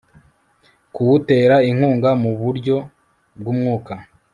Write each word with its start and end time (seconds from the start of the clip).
kuwutera 0.93 1.55
inkunga 1.69 2.09
mu 2.23 2.31
buryo 2.41 2.77
bw 3.39 3.45
umwuka 3.53 3.93